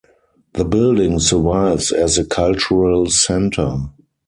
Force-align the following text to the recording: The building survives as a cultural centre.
The 0.53 0.65
building 0.65 1.19
survives 1.19 1.91
as 1.91 2.17
a 2.17 2.25
cultural 2.25 3.05
centre. 3.11 3.81